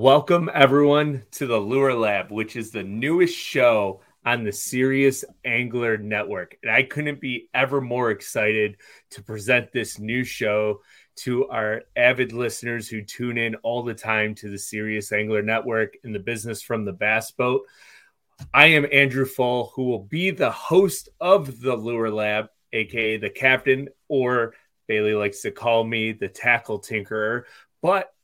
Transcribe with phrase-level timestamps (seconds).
[0.00, 5.98] Welcome, everyone, to the Lure Lab, which is the newest show on the Serious Angler
[5.98, 6.56] Network.
[6.62, 8.78] And I couldn't be ever more excited
[9.10, 10.80] to present this new show
[11.16, 15.98] to our avid listeners who tune in all the time to the Serious Angler Network
[16.02, 17.66] in the business from the bass boat.
[18.54, 23.28] I am Andrew Fall, who will be the host of the Lure Lab, aka the
[23.28, 24.54] captain, or
[24.86, 27.42] Bailey likes to call me the tackle tinkerer.
[27.82, 28.14] But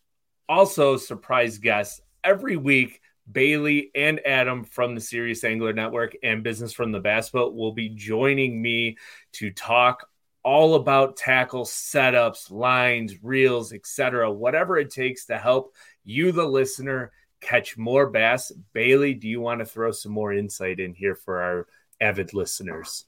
[0.49, 3.01] also, surprise guests every week.
[3.31, 7.73] Bailey and Adam from the Serious Angler Network and Business from the Bass Boat will
[7.73, 8.99] be joining me
[9.33, 10.09] to talk
[10.45, 14.31] all about tackle setups, lines, reels, etc.
[14.31, 18.53] Whatever it takes to help you, the listener, catch more bass.
[18.73, 21.67] Bailey, do you want to throw some more insight in here for our
[22.01, 23.07] avid listeners?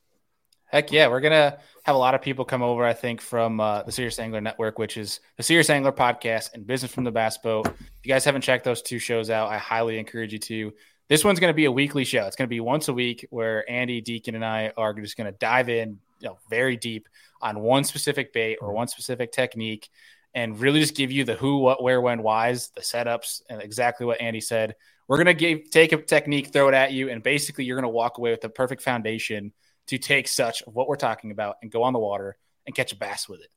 [0.71, 2.85] Heck yeah, we're gonna have a lot of people come over.
[2.85, 6.67] I think from uh, the Serious Angler Network, which is the Serious Angler podcast and
[6.67, 7.67] Business from the Bass Boat.
[7.67, 10.73] If you guys haven't checked those two shows out, I highly encourage you to.
[11.09, 12.27] This one's going to be a weekly show.
[12.27, 15.33] It's going to be once a week where Andy Deacon and I are just going
[15.33, 17.09] to dive in, you know, very deep
[17.41, 19.89] on one specific bait or one specific technique,
[20.35, 24.05] and really just give you the who, what, where, when, whys, the setups, and exactly
[24.05, 24.77] what Andy said.
[25.07, 27.91] We're going to give take a technique, throw it at you, and basically you're going
[27.91, 29.55] to walk away with the perfect foundation
[29.89, 32.37] to take such of what we're talking about and go on the water
[32.67, 33.49] and catch a bass with it.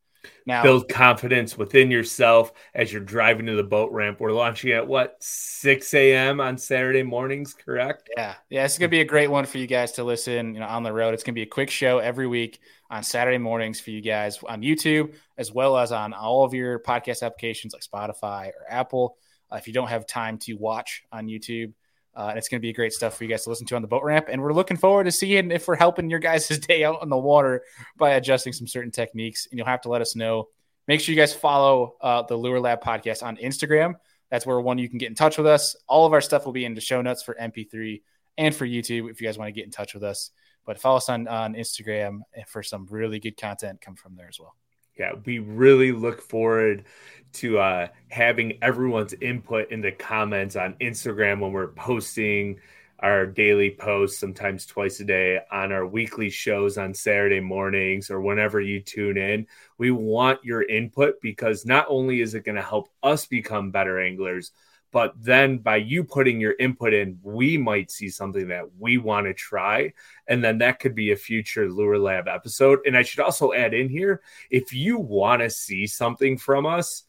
[0.45, 4.19] Now, build confidence within yourself as you're driving to the boat ramp.
[4.19, 6.39] We're launching at what 6 a.m.
[6.39, 8.09] on Saturday mornings, correct?
[8.15, 8.65] Yeah, yeah.
[8.65, 10.53] It's gonna be a great one for you guys to listen.
[10.53, 12.59] You know, on the road, it's gonna be a quick show every week
[12.89, 16.79] on Saturday mornings for you guys on YouTube as well as on all of your
[16.79, 19.17] podcast applications like Spotify or Apple.
[19.52, 21.73] Uh, if you don't have time to watch on YouTube,
[22.16, 23.81] uh, and it's going to be great stuff for you guys to listen to on
[23.81, 24.28] the boat ramp.
[24.30, 27.17] And we're looking forward to seeing if we're helping your guys' day out on the
[27.17, 27.64] water
[27.98, 29.48] by adjusting some certain techniques.
[29.49, 30.50] And you'll have to let us know.
[30.88, 33.95] Make sure you guys follow uh, the Lure Lab podcast on Instagram.
[34.30, 35.76] That's where one you can get in touch with us.
[35.88, 38.02] All of our stuff will be in the show notes for MP3
[38.38, 40.32] and for YouTube if you guys want to get in touch with us.
[40.66, 44.39] But follow us on, on Instagram for some really good content come from there as
[44.39, 44.55] well.
[45.02, 46.86] Yeah, we really look forward
[47.34, 52.60] to uh, having everyone's input in the comments on Instagram when we're posting
[53.00, 58.22] our daily posts, sometimes twice a day, on our weekly shows on Saturday mornings or
[58.22, 59.48] whenever you tune in.
[59.80, 64.00] We want your input because not only is it going to help us become better
[64.00, 64.52] anglers,
[64.91, 69.25] but then by you putting your input in, we might see something that we want
[69.27, 69.93] to try.
[70.27, 72.79] And then that could be a future Lure Lab episode.
[72.85, 77.03] And I should also add in here if you want to see something from us,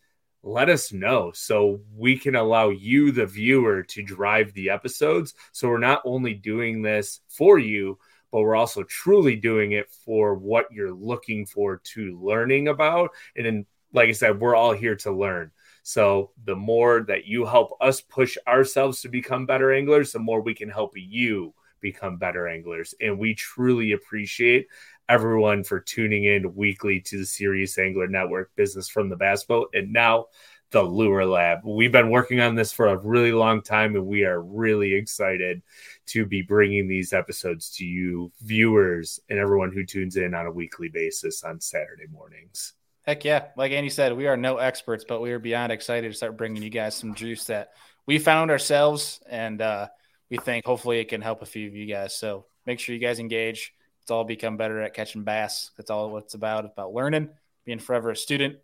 [0.44, 5.34] let us know so we can allow you, the viewer, to drive the episodes.
[5.52, 7.98] So we're not only doing this for you,
[8.30, 13.10] but we're also truly doing it for what you're looking for to learning about.
[13.36, 15.50] And then, like I said, we're all here to learn.
[15.82, 20.40] So the more that you help us push ourselves to become better anglers, the more
[20.40, 22.94] we can help you become better anglers.
[23.00, 24.68] And we truly appreciate
[25.08, 29.70] everyone for tuning in weekly to the Serious Angler Network Business from the Bass Boat.
[29.74, 30.26] And now
[30.72, 31.60] the Lure Lab.
[31.64, 35.62] We've been working on this for a really long time, and we are really excited
[36.06, 40.50] to be bringing these episodes to you, viewers, and everyone who tunes in on a
[40.50, 42.72] weekly basis on Saturday mornings.
[43.02, 43.46] Heck yeah.
[43.56, 46.62] Like Andy said, we are no experts, but we are beyond excited to start bringing
[46.62, 47.70] you guys some juice that
[48.06, 49.20] we found ourselves.
[49.28, 49.88] And uh,
[50.30, 52.16] we think hopefully it can help a few of you guys.
[52.16, 53.74] So make sure you guys engage.
[54.00, 55.70] Let's all become better at catching bass.
[55.76, 56.64] That's all what it's about.
[56.64, 57.30] It's about learning,
[57.64, 58.56] being forever a student.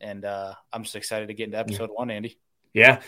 [0.00, 1.96] And uh, I'm just excited to get into episode yeah.
[1.96, 2.38] one, Andy.
[2.72, 3.00] Yeah.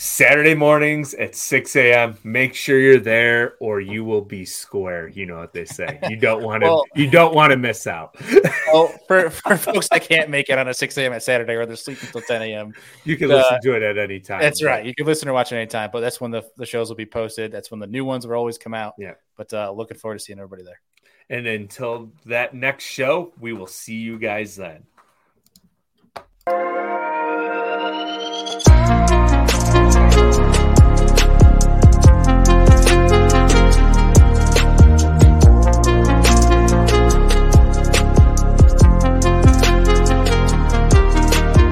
[0.00, 2.16] Saturday mornings at 6 a.m.
[2.22, 5.08] Make sure you're there or you will be square.
[5.08, 5.98] You know what they say.
[6.08, 8.14] You don't want to well, you don't want to miss out.
[8.72, 11.12] well, for, for folks that can't make it on a 6 a.m.
[11.12, 12.72] at Saturday or they're sleeping until 10 a.m.
[13.02, 14.40] You can uh, listen to it at any time.
[14.40, 14.86] That's right.
[14.86, 16.96] You can listen or watch it any time, but that's when the, the shows will
[16.96, 17.50] be posted.
[17.50, 18.94] That's when the new ones will always come out.
[18.98, 19.14] Yeah.
[19.36, 20.80] But uh, looking forward to seeing everybody there.
[21.28, 24.84] And until that next show, we will see you guys then.